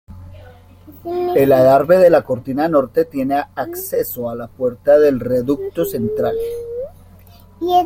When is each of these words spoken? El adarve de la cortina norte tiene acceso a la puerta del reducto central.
El 1.35 1.51
adarve 1.51 1.99
de 1.99 2.09
la 2.09 2.23
cortina 2.23 2.67
norte 2.67 3.05
tiene 3.05 3.35
acceso 3.55 4.31
a 4.31 4.35
la 4.35 4.47
puerta 4.47 4.97
del 4.97 5.19
reducto 5.19 5.85
central. 5.85 6.35